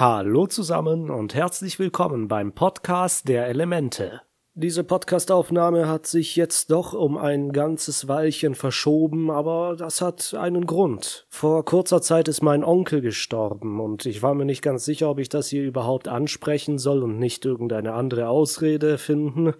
[0.00, 4.22] Hallo zusammen und herzlich willkommen beim Podcast der Elemente.
[4.54, 10.66] Diese Podcastaufnahme hat sich jetzt doch um ein ganzes Weilchen verschoben, aber das hat einen
[10.66, 11.26] Grund.
[11.30, 15.18] Vor kurzer Zeit ist mein Onkel gestorben und ich war mir nicht ganz sicher, ob
[15.18, 19.54] ich das hier überhaupt ansprechen soll und nicht irgendeine andere Ausrede finden,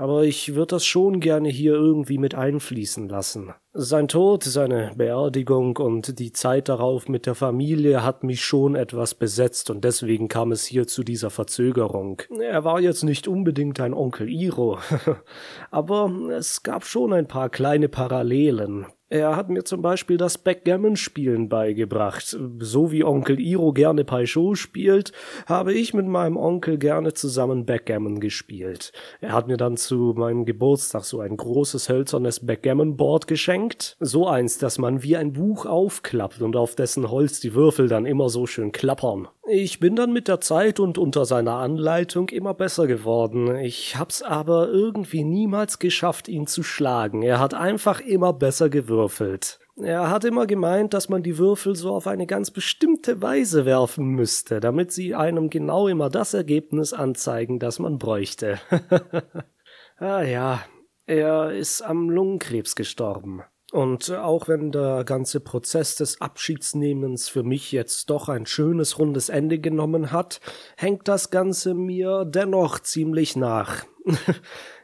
[0.00, 3.52] aber ich würde das schon gerne hier irgendwie mit einfließen lassen.
[3.74, 9.14] Sein Tod, seine Beerdigung und die Zeit darauf mit der Familie hat mich schon etwas
[9.14, 12.22] besetzt und deswegen kam es hier zu dieser Verzögerung.
[12.40, 14.78] Er war jetzt nicht unbedingt ein Onkel Iro,
[15.70, 18.86] aber es gab schon ein paar kleine Parallelen.
[19.12, 22.38] Er hat mir zum Beispiel das Backgammon-Spielen beigebracht.
[22.60, 25.10] So wie Onkel Iro gerne Paischot spielt,
[25.46, 28.92] habe ich mit meinem Onkel gerne zusammen Backgammon gespielt.
[29.20, 33.96] Er hat mir dann zu meinem Geburtstag so ein großes hölzernes Backgammon-Board geschenkt.
[33.98, 38.06] So eins, dass man wie ein Buch aufklappt und auf dessen Holz die Würfel dann
[38.06, 39.26] immer so schön klappern.
[39.52, 43.56] Ich bin dann mit der Zeit und unter seiner Anleitung immer besser geworden.
[43.56, 47.22] Ich hab's aber irgendwie niemals geschafft, ihn zu schlagen.
[47.22, 48.70] Er hat einfach immer besser
[49.00, 49.58] gewürfelt.
[49.76, 54.08] Er hat immer gemeint, dass man die Würfel so auf eine ganz bestimmte Weise werfen
[54.08, 58.60] müsste, damit sie einem genau immer das Ergebnis anzeigen, das man bräuchte.
[59.96, 60.62] ah ja,
[61.06, 63.42] er ist am Lungenkrebs gestorben.
[63.72, 69.28] Und auch wenn der ganze Prozess des Abschiedsnehmens für mich jetzt doch ein schönes rundes
[69.28, 70.40] Ende genommen hat,
[70.76, 73.84] hängt das Ganze mir dennoch ziemlich nach.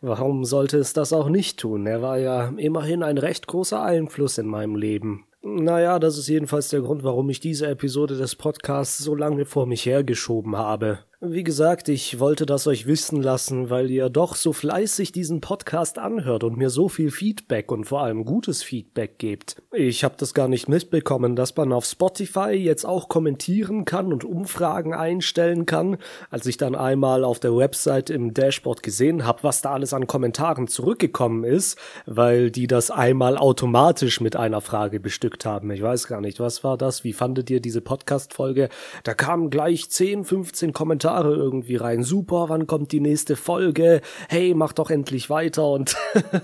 [0.02, 1.86] Warum sollte es das auch nicht tun?
[1.86, 5.26] Er war ja immerhin ein recht großer Einfluss in meinem Leben.
[5.42, 9.66] Naja, das ist jedenfalls der Grund, warum ich diese Episode des Podcasts so lange vor
[9.66, 10.98] mich hergeschoben habe.
[11.22, 15.98] Wie gesagt, ich wollte das euch wissen lassen, weil ihr doch so fleißig diesen Podcast
[15.98, 19.62] anhört und mir so viel Feedback und vor allem gutes Feedback gebt.
[19.72, 24.24] Ich habe das gar nicht mitbekommen, dass man auf Spotify jetzt auch kommentieren kann und
[24.24, 25.96] Umfragen einstellen kann.
[26.28, 30.06] Als ich dann einmal auf der Website im Dashboard gesehen habe, was da alles an
[30.06, 35.70] Kommentaren zurückgekommen ist, weil die das einmal automatisch mit einer Frage bestückt haben.
[35.70, 37.04] Ich weiß gar nicht, was war das?
[37.04, 38.68] Wie fandet ihr diese Podcast-Folge?
[39.02, 42.02] Da kamen gleich 10, 15 Kommentare Kommentare irgendwie rein.
[42.02, 44.00] Super, wann kommt die nächste Folge?
[44.28, 45.68] Hey, mach doch endlich weiter.
[45.70, 45.96] Und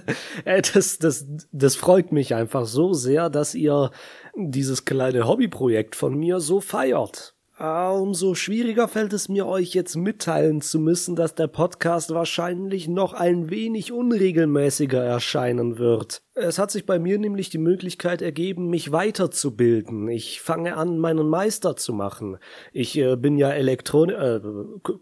[0.45, 3.91] das, das, das freut mich einfach so sehr, dass ihr
[4.37, 7.35] dieses kleine Hobbyprojekt von mir so feiert.
[7.59, 12.89] Ah, umso schwieriger fällt es mir, euch jetzt mitteilen zu müssen, dass der Podcast wahrscheinlich
[12.89, 16.23] noch ein wenig unregelmäßiger erscheinen wird.
[16.35, 20.09] Es hat sich bei mir nämlich die Möglichkeit ergeben, mich weiterzubilden.
[20.09, 22.39] Ich fange an, meinen Meister zu machen.
[22.73, 24.41] Ich äh, bin ja Elektron äh,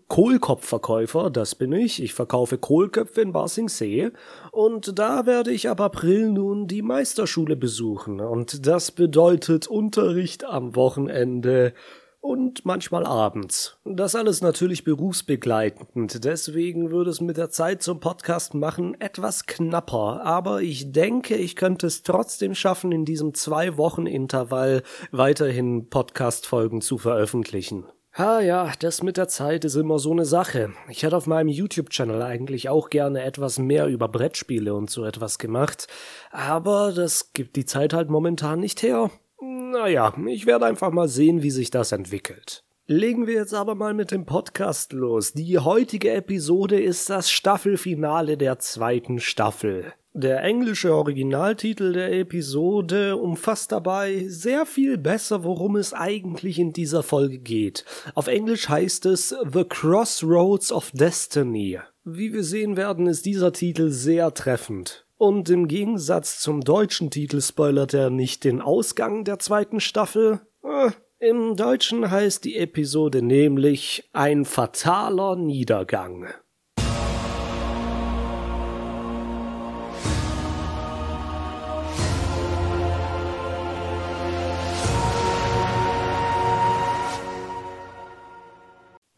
[0.08, 2.02] Kohlkopfverkäufer, das bin ich.
[2.02, 4.10] Ich verkaufe Kohlköpfe in Basingsee
[4.50, 10.74] und da werde ich ab April nun die Meisterschule besuchen und das bedeutet Unterricht am
[10.74, 11.74] Wochenende
[12.20, 13.78] und manchmal abends.
[13.84, 20.20] Das alles natürlich berufsbegleitend, deswegen würde es mit der Zeit zum Podcast machen etwas knapper,
[20.25, 26.80] aber ich denke, ich könnte es trotzdem schaffen, in diesem zwei Wochen Intervall weiterhin Podcast-Folgen
[26.80, 27.86] zu veröffentlichen.
[28.19, 30.72] Ha ja, das mit der Zeit ist immer so eine Sache.
[30.88, 35.38] Ich hätte auf meinem YouTube-Channel eigentlich auch gerne etwas mehr über Brettspiele und so etwas
[35.38, 35.86] gemacht,
[36.32, 39.10] aber das gibt die Zeit halt momentan nicht her.
[39.40, 42.62] Naja, ich werde einfach mal sehen, wie sich das entwickelt.
[42.86, 45.32] Legen wir jetzt aber mal mit dem Podcast los.
[45.32, 49.92] Die heutige Episode ist das Staffelfinale der zweiten Staffel.
[50.12, 57.04] Der englische Originaltitel der Episode umfasst dabei sehr viel besser, worum es eigentlich in dieser
[57.04, 57.84] Folge geht.
[58.16, 61.78] Auf Englisch heißt es The Crossroads of Destiny.
[62.04, 65.06] Wie wir sehen werden, ist dieser Titel sehr treffend.
[65.20, 70.41] Und im Gegensatz zum deutschen Titel spoilert er nicht den Ausgang der zweiten Staffel.
[70.64, 76.28] Äh, Im Deutschen heißt die Episode nämlich Ein fataler Niedergang.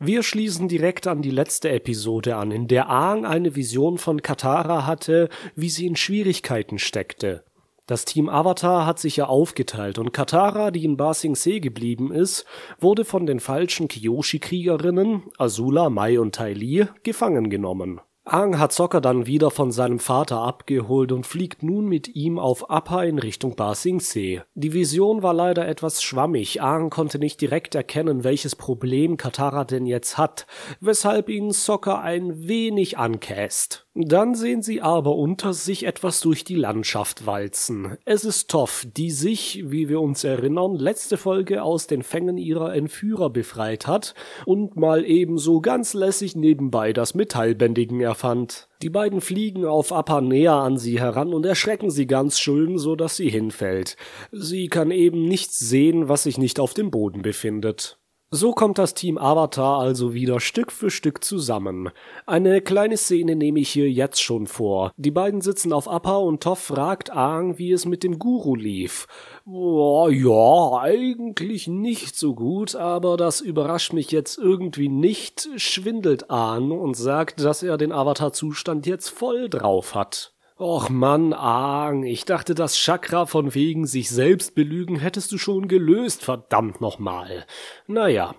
[0.04, 4.84] Wir schließen direkt an die letzte Episode an, in der Aang eine Vision von Katara
[4.84, 7.44] hatte, wie sie in Schwierigkeiten steckte.
[7.86, 12.46] Das Team Avatar hat sich ja aufgeteilt und Katara, die in Ba Sing geblieben ist,
[12.80, 18.00] wurde von den falschen Kyoshi-Kriegerinnen, Azula, Mai und Tai Li, gefangen genommen.
[18.24, 22.70] Aang hat Sokka dann wieder von seinem Vater abgeholt und fliegt nun mit ihm auf
[22.70, 24.44] Appa in Richtung Ba Sing Se.
[24.54, 26.62] Die Vision war leider etwas schwammig.
[26.62, 30.46] Aang konnte nicht direkt erkennen, welches Problem Katara denn jetzt hat,
[30.78, 33.88] weshalb ihn Sokka ein wenig ankäst.
[33.94, 37.98] Dann sehen sie aber unter sich etwas durch die Landschaft walzen.
[38.06, 42.74] Es ist Toff, die sich, wie wir uns erinnern, letzte Folge aus den Fängen ihrer
[42.74, 44.14] Entführer befreit hat
[44.46, 48.70] und mal ebenso ganz lässig nebenbei das Metallbändigen erfand.
[48.80, 52.96] Die beiden fliegen auf Appa näher an sie heran und erschrecken sie ganz schön, so
[52.96, 53.98] dass sie hinfällt.
[54.32, 57.98] Sie kann eben nichts sehen, was sich nicht auf dem Boden befindet.
[58.34, 61.90] So kommt das Team Avatar also wieder Stück für Stück zusammen.
[62.24, 64.90] Eine kleine Szene nehme ich hier jetzt schon vor.
[64.96, 69.06] Die beiden sitzen auf Appa und Toff fragt Aang, wie es mit dem Guru lief.
[69.44, 76.70] Boah, ja, eigentlich nicht so gut, aber das überrascht mich jetzt irgendwie nicht, schwindelt Aang
[76.70, 80.32] und sagt, dass er den Avatar-Zustand jetzt voll drauf hat.
[80.56, 85.66] Och Mann, Aang, ich dachte, das Chakra von wegen sich selbst belügen hättest du schon
[85.66, 87.46] gelöst, verdammt nochmal.
[87.86, 88.34] Naja,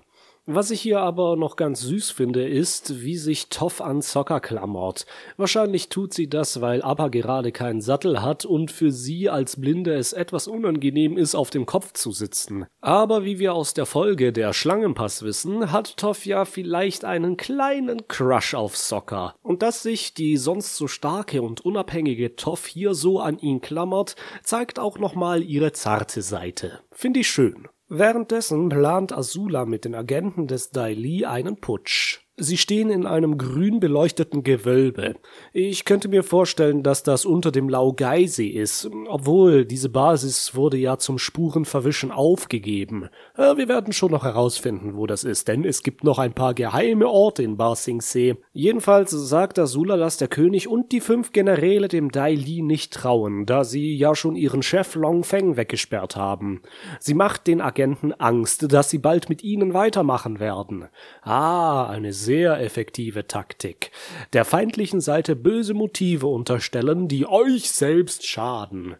[0.45, 5.05] was ich hier aber noch ganz süß finde, ist, wie sich Toff an Zocker klammert.
[5.37, 9.93] Wahrscheinlich tut sie das, weil Appa gerade keinen Sattel hat und für sie als Blinde
[9.93, 12.65] es etwas unangenehm ist, auf dem Kopf zu sitzen.
[12.81, 18.09] Aber wie wir aus der Folge der Schlangenpass wissen, hat Toff ja vielleicht einen kleinen
[18.09, 19.35] Crush auf Zocker.
[19.41, 24.17] Und dass sich die sonst so starke und unabhängige Toff hier so an ihn klammert,
[24.43, 26.81] zeigt auch nochmal ihre zarte Seite.
[26.91, 27.69] Finde ich schön.
[27.95, 32.22] Währenddessen plant Azula mit den Agenten des Dai Li einen Putsch.
[32.35, 35.13] Sie stehen in einem grün beleuchteten Gewölbe.
[35.51, 40.97] Ich könnte mir vorstellen, dass das unter dem Laogai-See ist, obwohl diese Basis wurde ja
[40.97, 43.09] zum Spurenverwischen aufgegeben.
[43.37, 46.55] Äh, wir werden schon noch herausfinden, wo das ist, denn es gibt noch ein paar
[46.55, 48.37] geheime Orte in Ba Sing Se.
[48.51, 53.45] Jedenfalls sagt Azula, dass der König und die fünf Generäle dem Dai Li nicht trauen,
[53.45, 56.63] da sie ja schon ihren Chef Long Feng weggesperrt haben.
[56.99, 60.85] Sie macht den Agenten Angst, dass sie bald mit ihnen weitermachen werden.
[61.21, 63.91] Ah, eine sehr effektive Taktik.
[64.33, 68.95] Der feindlichen Seite böse Motive unterstellen, die euch selbst schaden.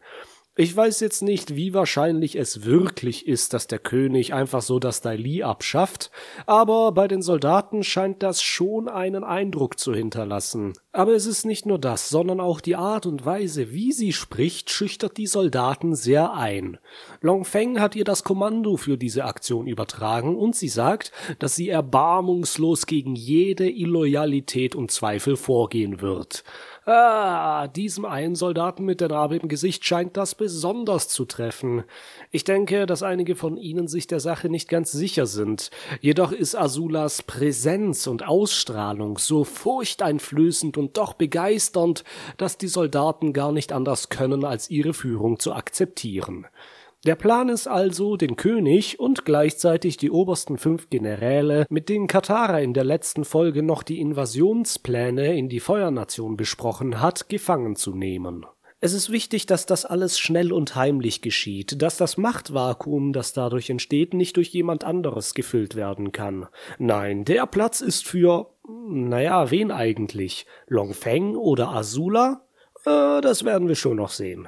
[0.55, 5.01] Ich weiß jetzt nicht, wie wahrscheinlich es wirklich ist, dass der König einfach so das
[5.01, 6.11] Daili abschafft,
[6.45, 10.73] aber bei den Soldaten scheint das schon einen Eindruck zu hinterlassen.
[10.91, 14.69] Aber es ist nicht nur das, sondern auch die Art und Weise, wie sie spricht,
[14.69, 16.77] schüchtert die Soldaten sehr ein.
[17.19, 21.69] Long Feng hat ihr das Kommando für diese Aktion übertragen und sie sagt, dass sie
[21.69, 26.43] erbarmungslos gegen jede Illoyalität und Zweifel vorgehen wird.
[26.85, 31.85] Ah, diesem einen Soldaten mit der Narbe im Gesicht scheint das besonders zu treffen.
[32.29, 35.71] Ich denke, dass einige von ihnen sich der Sache nicht ganz sicher sind.
[36.01, 42.03] Jedoch ist Azulas Präsenz und Ausstrahlung so furchteinflößend und doch begeisternd,
[42.35, 46.47] dass die Soldaten gar nicht anders können, als ihre Führung zu akzeptieren.
[47.05, 52.59] Der Plan ist also, den König und gleichzeitig die obersten fünf Generäle, mit denen Katara
[52.59, 58.45] in der letzten Folge noch die Invasionspläne in die Feuernation besprochen hat, gefangen zu nehmen.
[58.79, 63.69] Es ist wichtig, dass das alles schnell und heimlich geschieht, dass das Machtvakuum, das dadurch
[63.69, 66.47] entsteht, nicht durch jemand anderes gefüllt werden kann.
[66.79, 70.45] Nein, der Platz ist für, naja, wen eigentlich?
[70.67, 72.45] Long Feng oder Azula?
[72.85, 74.47] Äh, das werden wir schon noch sehen.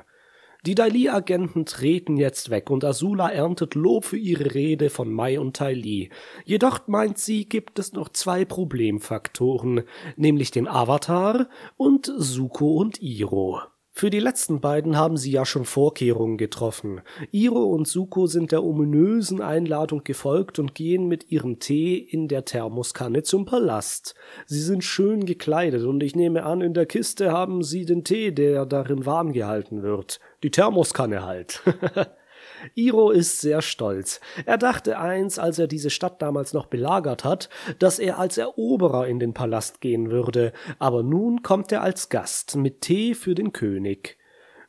[0.66, 5.56] Die Dai-Li-Agenten treten jetzt weg und Azula erntet Lob für ihre Rede von Mai und
[5.56, 6.10] Tai Li.
[6.44, 9.84] Jedoch meint sie, gibt es noch zwei Problemfaktoren,
[10.16, 13.60] nämlich den Avatar und Suko und Iro.
[13.92, 17.00] Für die letzten beiden haben sie ja schon Vorkehrungen getroffen.
[17.32, 22.44] Iro und Suko sind der ominösen Einladung gefolgt und gehen mit ihrem Tee in der
[22.44, 24.16] Thermoskanne zum Palast.
[24.48, 28.32] Sie sind schön gekleidet und ich nehme an, in der Kiste haben sie den Tee,
[28.32, 30.20] der darin warm gehalten wird.
[30.44, 31.62] Die Thermoskanne halt.
[32.76, 34.20] Iro ist sehr stolz.
[34.46, 37.50] Er dachte eins, als er diese Stadt damals noch belagert hat,
[37.80, 42.56] dass er als Eroberer in den Palast gehen würde, aber nun kommt er als Gast
[42.56, 44.18] mit Tee für den König.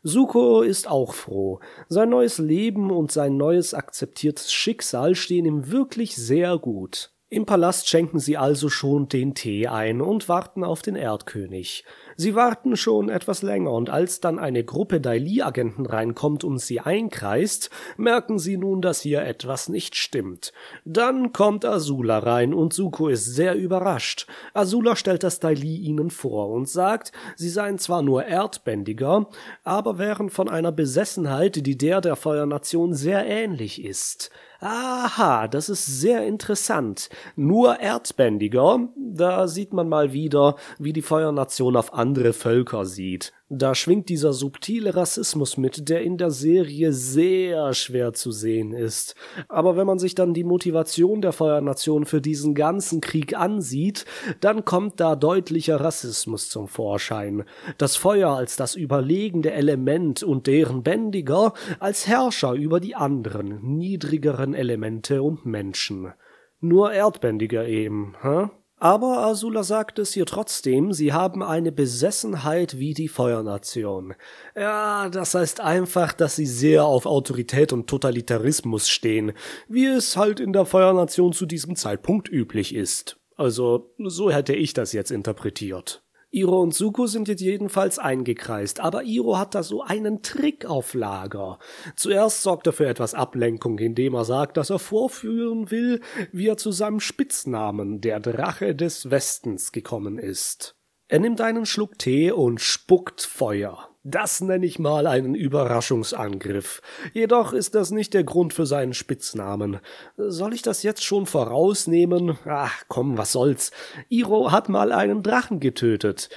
[0.02, 1.58] Suko ist auch froh.
[1.88, 7.10] Sein neues Leben und sein neues akzeptiertes Schicksal stehen ihm wirklich sehr gut.
[7.28, 11.84] Im Palast schenken sie also schon den Tee ein und warten auf den Erdkönig.
[12.16, 17.68] Sie warten schon etwas länger und als dann eine Gruppe Daili-Agenten reinkommt und sie einkreist,
[17.98, 20.52] merken sie nun, dass hier etwas nicht stimmt.
[20.86, 24.26] Dann kommt Azula rein und Suko ist sehr überrascht.
[24.54, 29.28] Azula stellt das Daili ihnen vor und sagt, sie seien zwar nur Erdbändiger,
[29.62, 34.30] aber wären von einer Besessenheit, die der der Feuernation sehr ähnlich ist.
[34.60, 37.08] Aha, das ist sehr interessant.
[37.36, 43.32] Nur Erdbändiger, da sieht man mal wieder, wie die Feuernation auf andere Völker sieht.
[43.48, 49.14] Da schwingt dieser subtile Rassismus mit, der in der Serie sehr schwer zu sehen ist.
[49.48, 54.04] Aber wenn man sich dann die Motivation der Feuernation für diesen ganzen Krieg ansieht,
[54.40, 57.44] dann kommt da deutlicher Rassismus zum Vorschein.
[57.78, 64.54] Das Feuer als das überlegende Element und deren Bändiger als Herrscher über die anderen, niedrigeren
[64.54, 66.12] Elemente und Menschen.
[66.58, 68.48] Nur Erdbändiger eben, hä?
[68.78, 74.14] Aber Azula sagt es ihr trotzdem, sie haben eine Besessenheit wie die Feuernation.
[74.54, 79.32] Ja, das heißt einfach, dass sie sehr auf Autorität und Totalitarismus stehen,
[79.66, 83.18] wie es halt in der Feuernation zu diesem Zeitpunkt üblich ist.
[83.36, 86.05] Also, so hätte ich das jetzt interpretiert.
[86.36, 90.92] Iro und Suko sind jetzt jedenfalls eingekreist, aber Iro hat da so einen Trick auf
[90.92, 91.58] Lager.
[91.96, 96.02] Zuerst sorgt er für etwas Ablenkung, indem er sagt, dass er vorführen will,
[96.32, 100.76] wie er zu seinem Spitznamen, der Drache des Westens, gekommen ist.
[101.08, 103.95] Er nimmt einen Schluck Tee und spuckt Feuer.
[104.08, 106.80] Das nenne ich mal einen Überraschungsangriff.
[107.12, 109.80] Jedoch ist das nicht der Grund für seinen Spitznamen.
[110.16, 112.38] Soll ich das jetzt schon vorausnehmen?
[112.44, 113.72] Ach, komm, was soll's.
[114.08, 116.28] Iro hat mal einen Drachen getötet.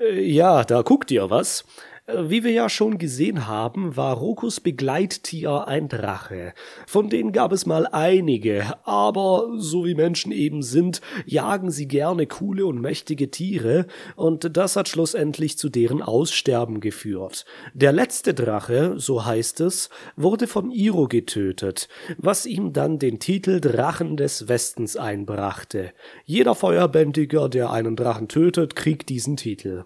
[0.00, 1.64] Äh, ja, da guckt ihr was.
[2.10, 6.54] Wie wir ja schon gesehen haben, war Rokus Begleittier ein Drache.
[6.86, 12.26] Von denen gab es mal einige, aber so wie Menschen eben sind, jagen sie gerne
[12.26, 13.86] coole und mächtige Tiere,
[14.16, 17.44] und das hat schlussendlich zu deren Aussterben geführt.
[17.74, 23.60] Der letzte Drache, so heißt es, wurde von Iro getötet, was ihm dann den Titel
[23.60, 25.92] Drachen des Westens einbrachte.
[26.24, 29.84] Jeder Feuerbändiger, der einen Drachen tötet, kriegt diesen Titel.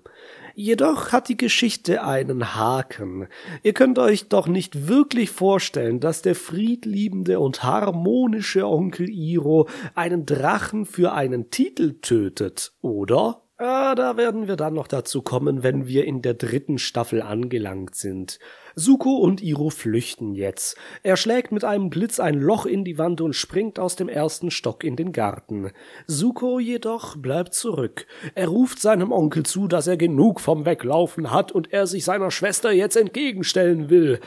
[0.54, 3.28] Jedoch hat die Geschichte einen Haken.
[3.62, 10.26] Ihr könnt euch doch nicht wirklich vorstellen, dass der friedliebende und harmonische Onkel Iro einen
[10.26, 13.41] Drachen für einen Titel tötet, oder?
[13.64, 17.94] Ah, da werden wir dann noch dazu kommen, wenn wir in der dritten Staffel angelangt
[17.94, 18.40] sind.
[18.74, 20.76] Suko und Iro flüchten jetzt.
[21.04, 24.50] Er schlägt mit einem Blitz ein Loch in die Wand und springt aus dem ersten
[24.50, 25.70] Stock in den Garten.
[26.08, 28.06] Suko jedoch bleibt zurück.
[28.34, 32.32] Er ruft seinem Onkel zu, dass er genug vom Weglaufen hat und er sich seiner
[32.32, 34.18] Schwester jetzt entgegenstellen will.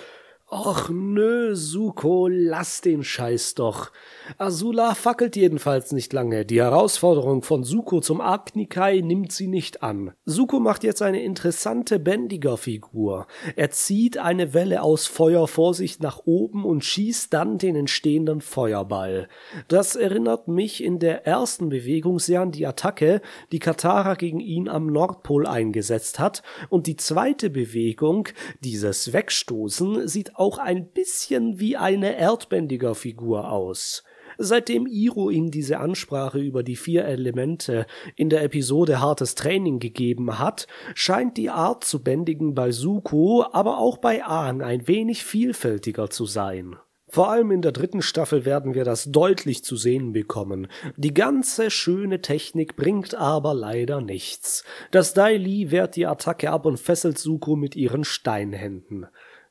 [0.58, 3.92] Och nö, Suko, lass den Scheiß doch.
[4.38, 6.46] Azula fackelt jedenfalls nicht lange.
[6.46, 10.14] Die Herausforderung von Suko zum Agnikai nimmt sie nicht an.
[10.24, 13.28] Suko macht jetzt eine interessante Bändiger-Figur.
[13.58, 18.40] Er zieht eine Welle aus Feuer vor sich nach oben und schießt dann den entstehenden
[18.40, 19.28] Feuerball.
[19.68, 23.22] Das erinnert mich in der ersten Bewegung sehr an die Attacke,
[23.52, 28.30] die Katara gegen ihn am Nordpol eingesetzt hat, und die zweite Bewegung,
[28.62, 34.04] dieses Wegstoßen, sieht auch ein bisschen wie eine erdbändiger Figur aus.
[34.38, 37.86] Seitdem Iro ihm diese Ansprache über die vier Elemente
[38.16, 43.78] in der Episode Hartes Training gegeben hat, scheint die Art zu bändigen bei Suko, aber
[43.78, 46.76] auch bei Aang ein wenig vielfältiger zu sein.
[47.08, 50.68] Vor allem in der dritten Staffel werden wir das deutlich zu sehen bekommen.
[50.98, 54.66] Die ganze schöne Technik bringt aber leider nichts.
[54.92, 59.06] Das Dai Li wehrt die Attacke ab und fesselt Suko mit ihren Steinhänden.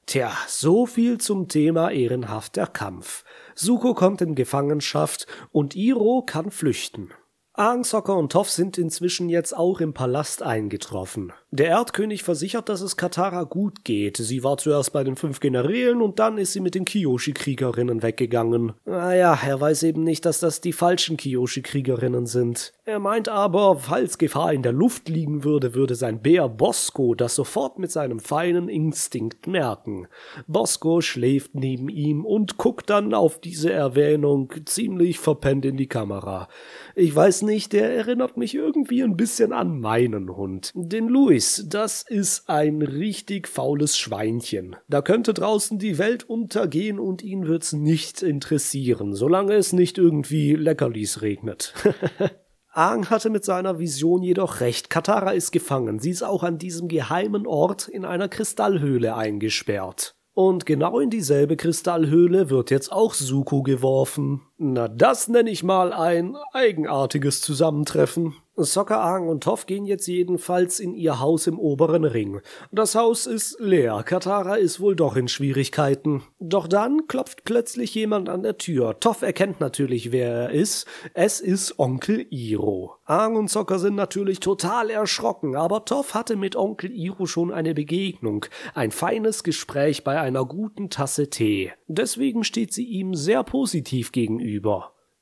[0.06, 3.24] Tja, so viel zum Thema ehrenhafter Kampf.
[3.54, 7.10] Suko kommt in Gefangenschaft und Iro kann flüchten.
[7.54, 11.32] Aang, Sokka und Toph sind inzwischen jetzt auch im Palast eingetroffen.
[11.56, 14.16] Der Erdkönig versichert, dass es Katara gut geht.
[14.16, 18.72] Sie war zuerst bei den fünf Generälen und dann ist sie mit den Kiyoshi-Kriegerinnen weggegangen.
[18.84, 22.72] Naja, er weiß eben nicht, dass das die falschen Kiyoshi-Kriegerinnen sind.
[22.84, 27.36] Er meint aber, falls Gefahr in der Luft liegen würde, würde sein Bär Bosco das
[27.36, 30.08] sofort mit seinem feinen Instinkt merken.
[30.48, 36.48] Bosco schläft neben ihm und guckt dann auf diese Erwähnung ziemlich verpennt in die Kamera.
[36.96, 41.43] Ich weiß nicht, der erinnert mich irgendwie ein bisschen an meinen Hund, den Louis.
[41.68, 44.76] Das ist ein richtig faules Schweinchen.
[44.88, 50.54] Da könnte draußen die Welt untergehen und ihn wird's nicht interessieren, solange es nicht irgendwie
[50.54, 51.74] Leckerlis regnet.
[52.72, 54.90] Aang hatte mit seiner Vision jedoch recht.
[54.90, 56.00] Katara ist gefangen.
[56.00, 60.16] Sie ist auch an diesem geheimen Ort in einer Kristallhöhle eingesperrt.
[60.32, 64.42] Und genau in dieselbe Kristallhöhle wird jetzt auch Suko geworfen.
[64.56, 68.34] Na, das nenne ich mal ein eigenartiges Zusammentreffen.
[68.56, 72.40] Aang und Toph gehen jetzt jedenfalls in ihr Haus im oberen Ring.
[72.70, 76.22] Das Haus ist leer, Katara ist wohl doch in Schwierigkeiten.
[76.38, 79.00] Doch dann klopft plötzlich jemand an der Tür.
[79.00, 80.86] Toph erkennt natürlich, wer er ist.
[81.14, 82.94] Es ist Onkel Iro.
[83.06, 87.74] Aang und Sokka sind natürlich total erschrocken, aber Toph hatte mit Onkel Iro schon eine
[87.74, 91.72] Begegnung, ein feines Gespräch bei einer guten Tasse Tee.
[91.88, 94.43] Deswegen steht sie ihm sehr positiv gegenüber.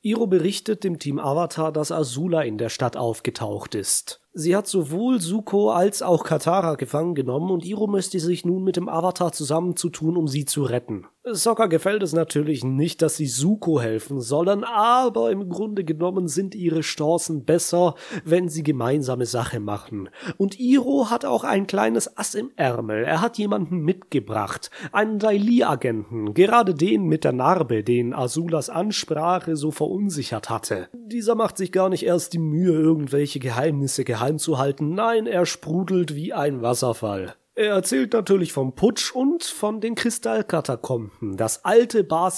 [0.05, 4.19] Iro berichtet dem Team Avatar, dass Azula in der Stadt aufgetaucht ist.
[4.33, 8.75] Sie hat sowohl Suko als auch Katara gefangen genommen und Iro müsste sich nun mit
[8.75, 11.05] dem Avatar zusammenzutun, um sie zu retten.
[11.25, 16.53] Sokka gefällt es natürlich nicht, dass sie Suko helfen sollen, aber im Grunde genommen sind
[16.53, 20.09] ihre Chancen besser, wenn sie gemeinsame Sache machen.
[20.35, 23.05] Und Iro hat auch ein kleines Ass im Ärmel.
[23.05, 29.71] Er hat jemanden mitgebracht, einen Daili-Agenten, gerade den mit der Narbe, den Azulas Ansprache so
[29.71, 30.89] verunsichert hatte.
[30.93, 34.93] Dieser macht sich gar nicht erst die Mühe, irgendwelche Geheimnisse geheim zu halten.
[34.93, 37.35] Nein, er sprudelt wie ein Wasserfall.
[37.55, 42.31] Er erzählt natürlich vom Putsch und von den Kristallkatakomben, das alte Ba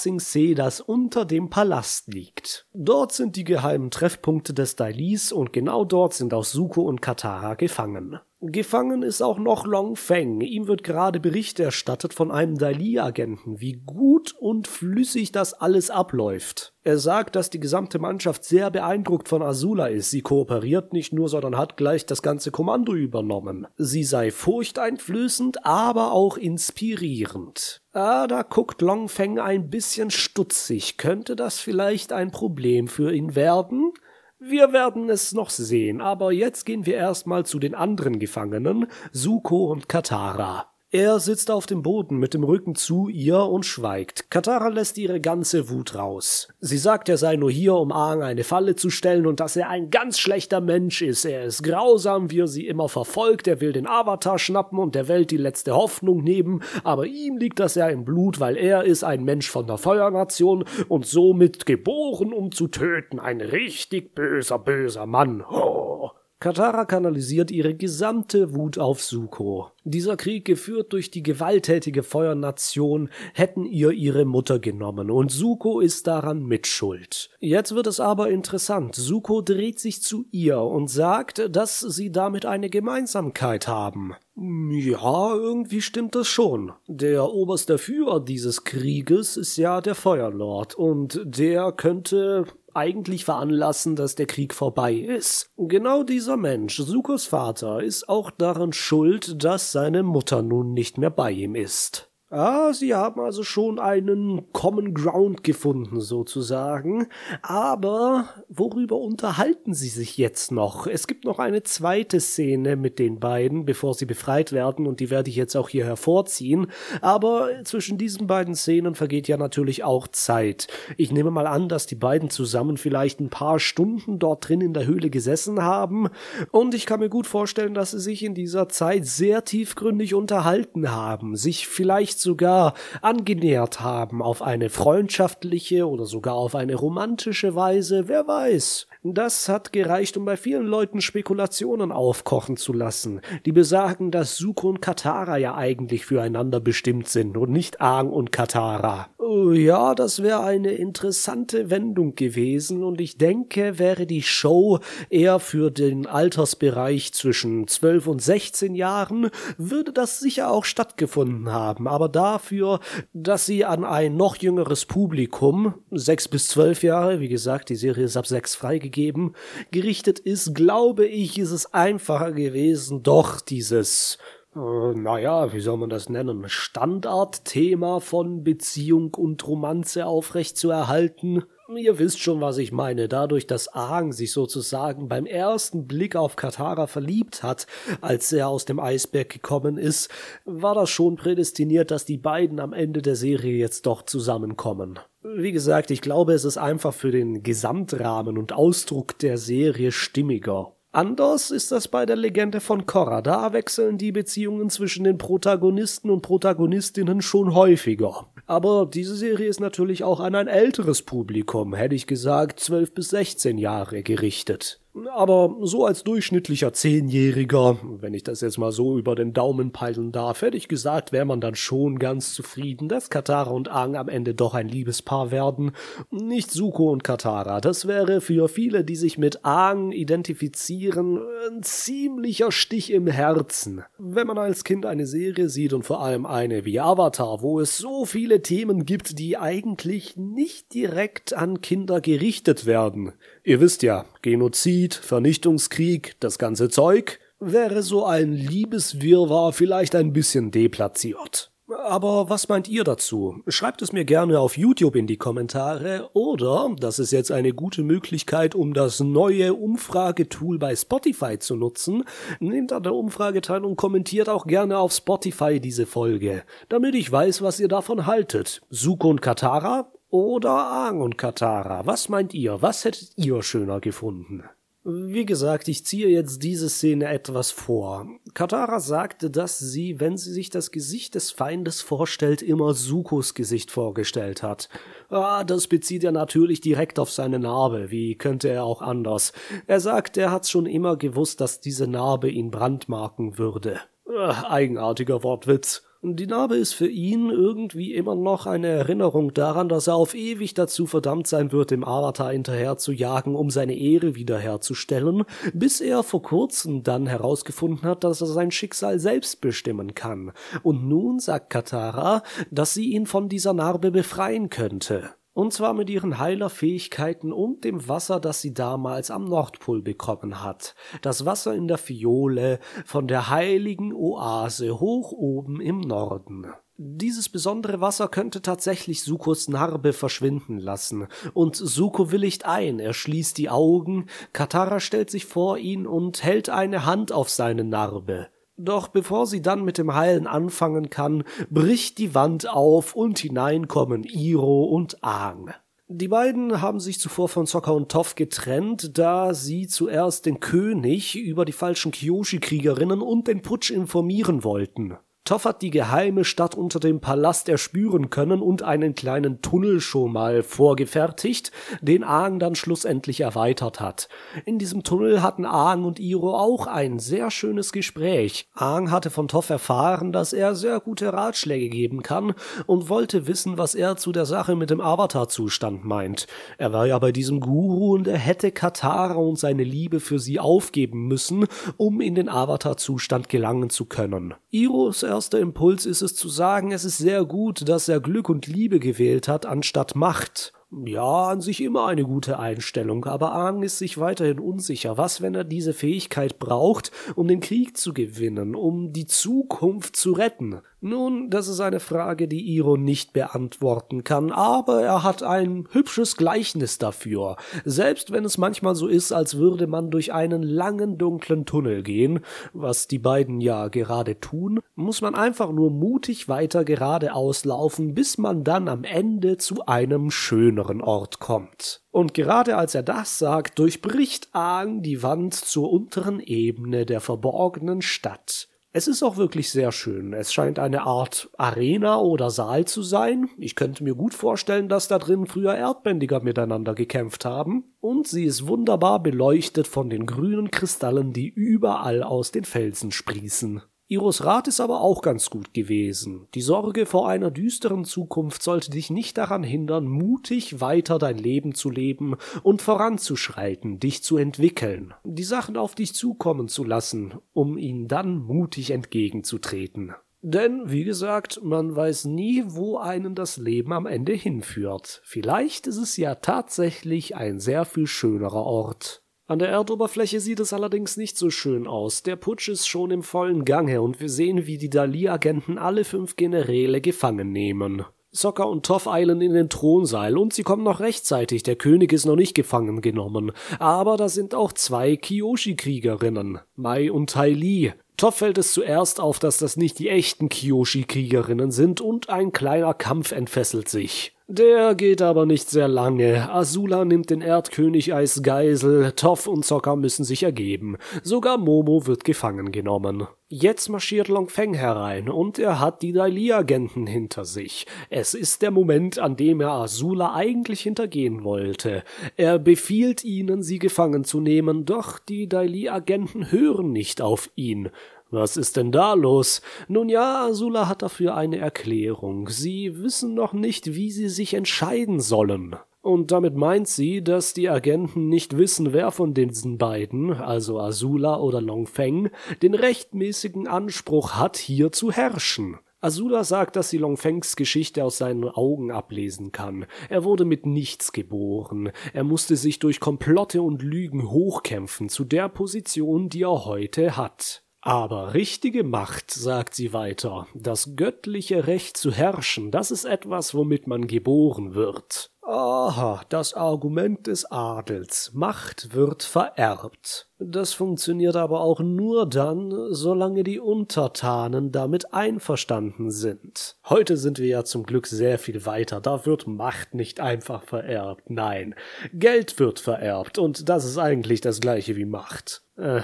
[0.54, 2.66] das unter dem Palast liegt.
[2.74, 7.54] Dort sind die geheimen Treffpunkte des Dailis und genau dort sind auch Suko und Katara
[7.54, 8.20] gefangen.
[8.40, 10.42] Gefangen ist auch noch Long Feng.
[10.42, 16.74] Ihm wird gerade Bericht erstattet von einem Dali-Agenten, wie gut und flüssig das alles abläuft.
[16.82, 20.10] Er sagt, dass die gesamte Mannschaft sehr beeindruckt von Azula ist.
[20.10, 23.66] Sie kooperiert nicht nur, sondern hat gleich das ganze Kommando übernommen.
[23.76, 27.80] Sie sei furchteinflößend, aber auch inspirierend.
[27.92, 30.98] Ah, da guckt Long Feng ein bisschen stutzig.
[30.98, 33.92] Könnte das vielleicht ein Problem für ihn werden?
[34.38, 39.72] Wir werden es noch sehen, aber jetzt gehen wir erstmal zu den anderen Gefangenen, Suko
[39.72, 40.75] und Katara.
[40.98, 44.30] Er sitzt auf dem Boden mit dem Rücken zu ihr und schweigt.
[44.30, 46.48] Katara lässt ihre ganze Wut raus.
[46.60, 49.68] Sie sagt, er sei nur hier, um Aang eine Falle zu stellen und dass er
[49.68, 51.26] ein ganz schlechter Mensch ist.
[51.26, 53.46] Er ist grausam, wie er sie immer verfolgt.
[53.46, 56.62] Er will den Avatar schnappen und der Welt die letzte Hoffnung nehmen.
[56.82, 60.64] Aber ihm liegt das ja im Blut, weil er ist ein Mensch von der Feuernation
[60.88, 63.20] und somit geboren, um zu töten.
[63.20, 65.44] Ein richtig böser, böser Mann.
[65.46, 65.95] Oh.
[66.38, 69.70] Katara kanalisiert ihre gesamte Wut auf Suko.
[69.84, 76.06] Dieser Krieg, geführt durch die gewalttätige Feuernation, hätten ihr ihre Mutter genommen und Suko ist
[76.06, 77.30] daran mitschuld.
[77.40, 78.94] Jetzt wird es aber interessant.
[78.94, 84.14] Suko dreht sich zu ihr und sagt, dass sie damit eine Gemeinsamkeit haben.
[84.36, 86.72] Ja, irgendwie stimmt das schon.
[86.86, 92.44] Der oberste Führer dieses Krieges ist ja der Feuerlord und der könnte
[92.76, 95.50] eigentlich veranlassen, dass der Krieg vorbei ist.
[95.56, 101.10] Genau dieser Mensch, Sukos Vater, ist auch daran schuld, dass seine Mutter nun nicht mehr
[101.10, 102.10] bei ihm ist.
[102.28, 107.06] Ah, sie haben also schon einen Common Ground gefunden, sozusagen.
[107.40, 110.88] Aber worüber unterhalten sie sich jetzt noch?
[110.88, 115.08] Es gibt noch eine zweite Szene mit den beiden, bevor sie befreit werden, und die
[115.08, 116.66] werde ich jetzt auch hier hervorziehen.
[117.00, 120.66] Aber zwischen diesen beiden Szenen vergeht ja natürlich auch Zeit.
[120.96, 124.74] Ich nehme mal an, dass die beiden zusammen vielleicht ein paar Stunden dort drin in
[124.74, 126.08] der Höhle gesessen haben.
[126.50, 130.90] Und ich kann mir gut vorstellen, dass sie sich in dieser Zeit sehr tiefgründig unterhalten
[130.90, 137.54] haben, sich vielleicht vielleicht sogar angenähert haben auf eine freundschaftliche oder sogar auf eine romantische
[137.54, 138.86] Weise, wer weiß.
[139.02, 144.68] Das hat gereicht, um bei vielen Leuten Spekulationen aufkochen zu lassen, die besagen, dass Suko
[144.68, 149.08] und Katara ja eigentlich füreinander bestimmt sind und nicht Aang und Katara.
[149.18, 154.78] Oh, ja, das wäre eine interessante Wendung gewesen und ich denke, wäre die Show
[155.10, 161.88] eher für den Altersbereich zwischen 12 und 16 Jahren, würde das sicher auch stattgefunden haben,
[161.88, 162.80] aber dafür,
[163.12, 168.04] dass sie an ein noch jüngeres Publikum, 6 bis 12 Jahre, wie gesagt, die Serie
[168.04, 169.32] ist ab 6 freigegeben, geben,
[169.70, 174.18] gerichtet ist, glaube ich, ist es einfacher gewesen, doch dieses
[174.54, 174.58] äh,
[174.94, 181.44] naja, wie soll man das nennen, Standardthema von Beziehung und Romanze aufrechtzuerhalten.
[181.74, 183.08] Ihr wisst schon, was ich meine.
[183.08, 187.66] Dadurch, dass Aang sich sozusagen beim ersten Blick auf Katara verliebt hat,
[188.00, 190.08] als er aus dem Eisberg gekommen ist,
[190.44, 195.00] war das schon prädestiniert, dass die beiden am Ende der Serie jetzt doch zusammenkommen.
[195.22, 200.72] Wie gesagt, ich glaube, es ist einfach für den Gesamtrahmen und Ausdruck der Serie stimmiger.
[200.92, 203.20] Anders ist das bei der Legende von Korra.
[203.20, 208.28] Da wechseln die Beziehungen zwischen den Protagonisten und Protagonistinnen schon häufiger.
[208.46, 213.10] Aber diese Serie ist natürlich auch an ein älteres Publikum, hätte ich gesagt, 12 bis
[213.10, 214.80] 16 Jahre gerichtet.
[215.12, 220.10] Aber so als durchschnittlicher Zehnjähriger, wenn ich das jetzt mal so über den Daumen peilen
[220.12, 224.08] darf, hätte ich gesagt, wäre man dann schon ganz zufrieden, dass Katara und Aang am
[224.08, 225.72] Ende doch ein Liebespaar werden.
[226.10, 227.60] Nicht Suko und Katara.
[227.60, 233.82] Das wäre für viele, die sich mit Aang identifizieren, ein ziemlicher Stich im Herzen.
[233.98, 237.76] Wenn man als Kind eine Serie sieht und vor allem eine wie Avatar, wo es
[237.76, 243.12] so viele Themen gibt, die eigentlich nicht direkt an Kinder gerichtet werden.
[243.46, 250.50] Ihr wisst ja, Genozid, Vernichtungskrieg, das ganze Zeug, wäre so ein Liebeswirrwarr vielleicht ein bisschen
[250.50, 251.52] deplatziert.
[251.68, 253.42] Aber was meint ihr dazu?
[253.46, 257.84] Schreibt es mir gerne auf YouTube in die Kommentare oder, das ist jetzt eine gute
[257.84, 262.02] Möglichkeit, um das neue Umfragetool bei Spotify zu nutzen,
[262.40, 267.12] nehmt an der Umfrage teil und kommentiert auch gerne auf Spotify diese Folge, damit ich
[267.12, 268.62] weiß, was ihr davon haltet.
[268.70, 271.86] Suko und Katara oder Aang und Katara?
[271.86, 272.62] Was meint ihr?
[272.62, 274.44] Was hättet ihr schöner gefunden?
[274.88, 278.06] Wie gesagt, ich ziehe jetzt diese Szene etwas vor.
[278.34, 283.72] Katara sagte, dass sie, wenn sie sich das Gesicht des Feindes vorstellt, immer Sukos Gesicht
[283.72, 284.68] vorgestellt hat.
[285.08, 287.90] Ah, das bezieht er natürlich direkt auf seine Narbe.
[287.90, 289.32] Wie könnte er auch anders?
[289.66, 293.80] Er sagt, er hat schon immer gewusst, dass diese Narbe ihn brandmarken würde.
[294.08, 295.82] Ah, eigenartiger Wortwitz.
[296.14, 300.54] Die Narbe ist für ihn irgendwie immer noch eine Erinnerung daran, dass er auf ewig
[300.54, 306.04] dazu verdammt sein wird, dem Avatar hinterher zu jagen, um seine Ehre wiederherzustellen, bis er
[306.04, 310.30] vor kurzem dann herausgefunden hat, dass er sein Schicksal selbst bestimmen kann.
[310.62, 315.10] Und nun sagt Katara, dass sie ihn von dieser Narbe befreien könnte.
[315.36, 320.74] Und zwar mit ihren Heilerfähigkeiten und dem Wasser, das sie damals am Nordpol bekommen hat.
[321.02, 326.46] Das Wasser in der Fiole von der heiligen Oase hoch oben im Norden.
[326.78, 331.06] Dieses besondere Wasser könnte tatsächlich Sukos Narbe verschwinden lassen.
[331.34, 336.48] Und Suko willigt ein, er schließt die Augen, Katara stellt sich vor ihn und hält
[336.48, 338.28] eine Hand auf seine Narbe.
[338.58, 343.68] Doch bevor sie dann mit dem Heilen anfangen kann, bricht die Wand auf und hinein
[343.68, 345.52] kommen Iro und Aang.
[345.88, 351.14] Die beiden haben sich zuvor von Sokka und Toff getrennt, da sie zuerst den König
[351.14, 354.96] über die falschen Kyoshi-Kriegerinnen und den Putsch informieren wollten.
[355.26, 360.12] Toff hat die geheime Stadt unter dem Palast erspüren können und einen kleinen Tunnel schon
[360.12, 364.08] mal vorgefertigt, den Aang dann schlussendlich erweitert hat.
[364.44, 368.48] In diesem Tunnel hatten Aang und Iro auch ein sehr schönes Gespräch.
[368.54, 372.34] Aang hatte von Toff erfahren, dass er sehr gute Ratschläge geben kann
[372.66, 376.28] und wollte wissen, was er zu der Sache mit dem Avatar-Zustand meint.
[376.56, 380.38] Er war ja bei diesem Guru und er hätte Katara und seine Liebe für sie
[380.38, 384.34] aufgeben müssen, um in den Avatar-Zustand gelangen zu können.
[384.50, 388.46] Iros erster Impuls ist es zu sagen, es ist sehr gut, dass er Glück und
[388.46, 390.52] Liebe gewählt hat, anstatt Macht.
[390.84, 394.98] Ja, an sich immer eine gute Einstellung, aber Aang ist sich weiterhin unsicher.
[394.98, 400.12] Was, wenn er diese Fähigkeit braucht, um den Krieg zu gewinnen, um die Zukunft zu
[400.12, 400.60] retten?
[400.86, 406.16] Nun, das ist eine Frage, die Iro nicht beantworten kann, aber er hat ein hübsches
[406.16, 407.38] Gleichnis dafür.
[407.64, 412.20] Selbst wenn es manchmal so ist, als würde man durch einen langen dunklen Tunnel gehen,
[412.52, 418.16] was die beiden ja gerade tun, muss man einfach nur mutig weiter geradeaus laufen, bis
[418.16, 421.82] man dann am Ende zu einem schöneren Ort kommt.
[421.90, 427.82] Und gerade als er das sagt, durchbricht Aang die Wand zur unteren Ebene der verborgenen
[427.82, 428.48] Stadt.
[428.76, 430.12] Es ist auch wirklich sehr schön.
[430.12, 433.30] Es scheint eine Art Arena oder Saal zu sein.
[433.38, 437.64] Ich könnte mir gut vorstellen, dass da drin früher Erdbändiger miteinander gekämpft haben.
[437.80, 443.62] Und sie ist wunderbar beleuchtet von den grünen Kristallen, die überall aus den Felsen sprießen.
[443.88, 446.26] Iros Rat ist aber auch ganz gut gewesen.
[446.34, 451.54] Die Sorge vor einer düsteren Zukunft sollte dich nicht daran hindern, mutig weiter dein Leben
[451.54, 457.56] zu leben und voranzuschreiten, dich zu entwickeln, die Sachen auf dich zukommen zu lassen, um
[457.56, 459.94] ihnen dann mutig entgegenzutreten.
[460.20, 465.00] Denn, wie gesagt, man weiß nie, wo einen das Leben am Ende hinführt.
[465.04, 469.04] Vielleicht ist es ja tatsächlich ein sehr viel schönerer Ort.
[469.28, 472.04] An der Erdoberfläche sieht es allerdings nicht so schön aus.
[472.04, 476.14] Der Putsch ist schon im vollen Gange und wir sehen, wie die Dali-Agenten alle fünf
[476.14, 477.84] Generäle gefangen nehmen.
[478.12, 481.42] Sokka und Toff eilen in den Thronsaal und sie kommen noch rechtzeitig.
[481.42, 483.32] Der König ist noch nicht gefangen genommen.
[483.58, 487.72] Aber da sind auch zwei Kyoshi-Kriegerinnen, Mai und Tai Li.
[487.96, 492.74] Toff fällt es zuerst auf, dass das nicht die echten Kyoshi-Kriegerinnen sind und ein kleiner
[492.74, 494.15] Kampf entfesselt sich.
[494.28, 496.28] Der geht aber nicht sehr lange.
[496.32, 500.78] Azula nimmt den Erdkönig als Geisel, Toff und Sokka müssen sich ergeben.
[501.04, 503.06] Sogar Momo wird gefangen genommen.
[503.28, 507.66] Jetzt marschiert Long Feng herein und er hat die Dai-Li-Agenten hinter sich.
[507.88, 511.84] Es ist der Moment, an dem er Azula eigentlich hintergehen wollte.
[512.16, 517.70] Er befiehlt ihnen, sie gefangen zu nehmen, doch die Dai-Li-Agenten hören nicht auf ihn.
[518.10, 519.42] Was ist denn da los?
[519.66, 522.28] Nun ja, Azula hat dafür eine Erklärung.
[522.28, 525.56] Sie wissen noch nicht, wie sie sich entscheiden sollen.
[525.82, 531.20] Und damit meint sie, dass die Agenten nicht wissen, wer von diesen beiden, also Azula
[531.20, 532.10] oder Longfeng,
[532.42, 535.58] den rechtmäßigen Anspruch hat, hier zu herrschen.
[535.80, 539.66] Azula sagt, dass sie Longfengs Geschichte aus seinen Augen ablesen kann.
[539.88, 541.70] Er wurde mit nichts geboren.
[541.92, 547.45] Er musste sich durch Komplotte und Lügen hochkämpfen zu der Position, die er heute hat.
[547.66, 553.66] Aber richtige Macht, sagt sie weiter, das göttliche Recht zu herrschen, das ist etwas, womit
[553.66, 555.10] man geboren wird.
[555.22, 558.12] Aha, das Argument des Adels.
[558.14, 560.08] Macht wird vererbt.
[560.20, 566.58] Das funktioniert aber auch nur dann, solange die Untertanen damit einverstanden sind.
[566.68, 568.80] Heute sind wir ja zum Glück sehr viel weiter.
[568.80, 571.10] Da wird Macht nicht einfach vererbt.
[571.10, 571.56] Nein,
[571.92, 575.42] Geld wird vererbt und das ist eigentlich das gleiche wie Macht.
[575.56, 575.80] Äh,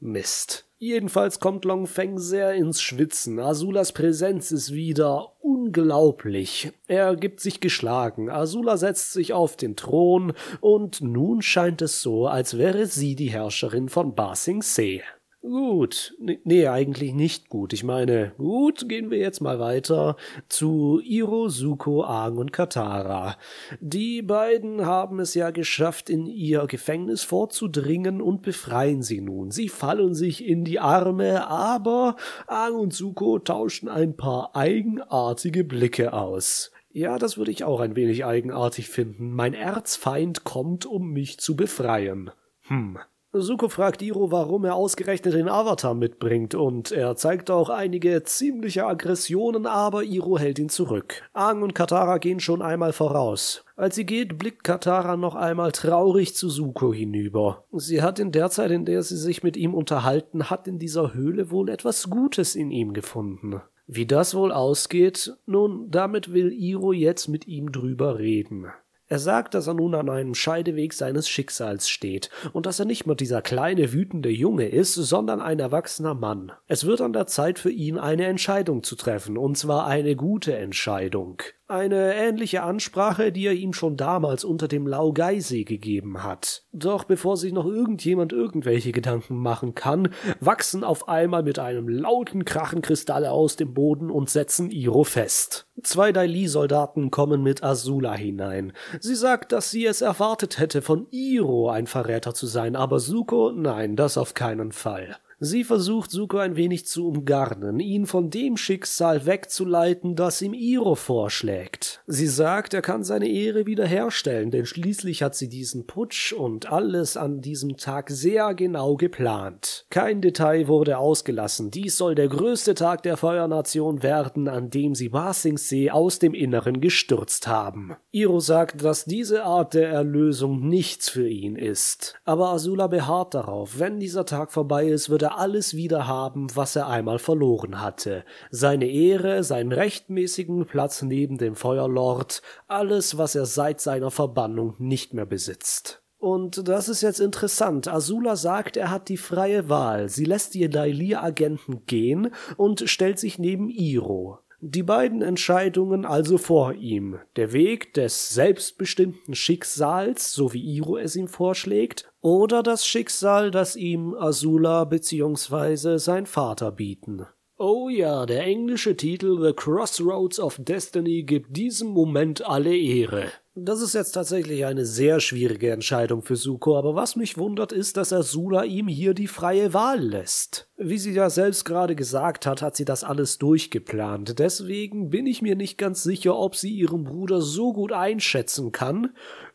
[0.00, 0.66] Mist.
[0.78, 3.38] Jedenfalls kommt Long Feng sehr ins Schwitzen.
[3.38, 6.72] Asulas Präsenz ist wieder unglaublich.
[6.86, 8.28] Er gibt sich geschlagen.
[8.28, 13.30] Asula setzt sich auf den Thron und nun scheint es so, als wäre sie die
[13.30, 15.00] Herrscherin von Ba Sing Se.
[15.46, 17.74] Gut, nee, eigentlich nicht gut.
[17.74, 20.16] Ich meine, gut, gehen wir jetzt mal weiter
[20.48, 23.36] zu Iro, Suko, Aang und Katara.
[23.78, 29.50] Die beiden haben es ja geschafft, in ihr Gefängnis vorzudringen und befreien sie nun.
[29.50, 36.14] Sie fallen sich in die Arme, aber Aang und Suko tauschen ein paar eigenartige Blicke
[36.14, 36.72] aus.
[36.90, 39.34] Ja, das würde ich auch ein wenig eigenartig finden.
[39.34, 42.30] Mein Erzfeind kommt, um mich zu befreien.
[42.62, 42.98] Hm.
[43.36, 48.86] Suko fragt Iro, warum er ausgerechnet den Avatar mitbringt, und er zeigt auch einige ziemliche
[48.86, 51.22] Aggressionen, aber Iro hält ihn zurück.
[51.32, 53.64] Aang und Katara gehen schon einmal voraus.
[53.74, 57.64] Als sie geht, blickt Katara noch einmal traurig zu Suko hinüber.
[57.72, 61.12] Sie hat in der Zeit, in der sie sich mit ihm unterhalten hat, in dieser
[61.12, 63.60] Höhle wohl etwas Gutes in ihm gefunden.
[63.86, 68.68] Wie das wohl ausgeht, nun, damit will Iro jetzt mit ihm drüber reden.
[69.06, 73.06] Er sagt, dass er nun an einem Scheideweg seines Schicksals steht und dass er nicht
[73.06, 76.52] mehr dieser kleine wütende Junge ist, sondern ein erwachsener Mann.
[76.68, 80.56] Es wird an der Zeit für ihn eine Entscheidung zu treffen, und zwar eine gute
[80.56, 81.42] Entscheidung.
[81.66, 86.64] Eine ähnliche Ansprache, die er ihm schon damals unter dem Laugeisee gegeben hat.
[86.72, 92.44] Doch bevor sich noch irgendjemand irgendwelche Gedanken machen kann, wachsen auf einmal mit einem lauten
[92.44, 95.66] Krachen Kristalle aus dem Boden und setzen Iro fest.
[95.82, 98.74] Zwei Daili-Soldaten kommen mit Azula hinein.
[99.00, 103.52] Sie sagt, dass sie es erwartet hätte, von Iro ein Verräter zu sein, aber Suko,
[103.52, 105.16] nein, das auf keinen Fall.
[105.44, 110.94] Sie versucht Suko ein wenig zu umgarnen, ihn von dem Schicksal wegzuleiten, das ihm Iro
[110.94, 112.02] vorschlägt.
[112.06, 117.18] Sie sagt, er kann seine Ehre wiederherstellen, denn schließlich hat sie diesen Putsch und alles
[117.18, 119.84] an diesem Tag sehr genau geplant.
[119.90, 121.70] Kein Detail wurde ausgelassen.
[121.70, 126.80] Dies soll der größte Tag der Feuernation werden, an dem sie Basingsee aus dem Inneren
[126.80, 127.94] gestürzt haben.
[128.12, 132.14] Iro sagt, dass diese Art der Erlösung nichts für ihn ist.
[132.24, 136.76] Aber Azula beharrt darauf, wenn dieser Tag vorbei ist, wird er alles wieder haben, was
[136.76, 138.24] er einmal verloren hatte.
[138.50, 145.14] Seine Ehre, seinen rechtmäßigen Platz neben dem Feuerlord, alles, was er seit seiner Verbannung nicht
[145.14, 146.02] mehr besitzt.
[146.18, 147.86] Und das ist jetzt interessant.
[147.86, 150.08] Azula sagt, er hat die freie Wahl.
[150.08, 154.38] Sie lässt die Dailia-Agenten gehen und stellt sich neben Iro.
[154.66, 157.18] Die beiden Entscheidungen also vor ihm.
[157.36, 163.76] Der Weg des selbstbestimmten Schicksals, so wie Iro es ihm vorschlägt, oder das Schicksal, das
[163.76, 165.98] ihm Azula bzw.
[165.98, 167.26] sein Vater bieten.
[167.58, 173.26] Oh ja, der englische Titel The Crossroads of Destiny gibt diesem Moment alle Ehre.
[173.54, 177.96] Das ist jetzt tatsächlich eine sehr schwierige Entscheidung für Suko, aber was mich wundert ist,
[177.96, 180.68] dass Azula ihm hier die freie Wahl lässt.
[180.76, 184.40] Wie sie ja selbst gerade gesagt hat, hat sie das alles durchgeplant.
[184.40, 189.10] Deswegen bin ich mir nicht ganz sicher, ob sie ihren Bruder so gut einschätzen kann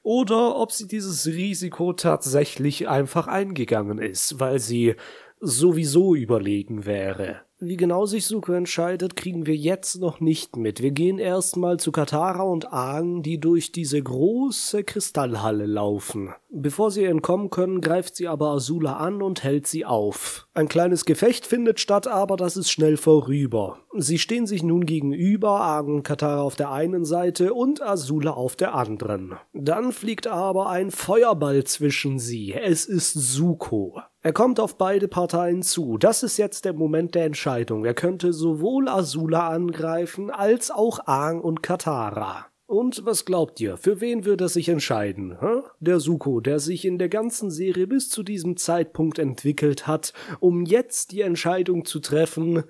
[0.09, 4.95] oder ob sie dieses Risiko tatsächlich einfach eingegangen ist, weil sie
[5.39, 7.41] sowieso überlegen wäre.
[7.59, 10.81] Wie genau sich Suko entscheidet, kriegen wir jetzt noch nicht mit.
[10.81, 16.33] Wir gehen erstmal zu Katara und Aang, die durch diese große Kristallhalle laufen.
[16.49, 20.47] Bevor sie entkommen können, greift sie aber Azula an und hält sie auf.
[20.59, 23.77] Ein kleines Gefecht findet statt, aber das ist schnell vorüber.
[23.95, 28.57] Sie stehen sich nun gegenüber, Aang und Katara auf der einen Seite und Azula auf
[28.57, 29.37] der anderen.
[29.53, 32.51] Dann fliegt aber ein Feuerball zwischen sie.
[32.53, 34.01] Es ist Suko.
[34.21, 35.97] Er kommt auf beide Parteien zu.
[35.97, 37.85] Das ist jetzt der Moment der Entscheidung.
[37.85, 42.48] Er könnte sowohl Azula angreifen als auch Aang und Katara.
[42.69, 45.39] Und was glaubt ihr, für wen wird er sich entscheiden?
[45.41, 45.63] Hä?
[45.79, 50.65] Der Suko, der sich in der ganzen Serie bis zu diesem Zeitpunkt entwickelt hat, um
[50.65, 52.63] jetzt die Entscheidung zu treffen,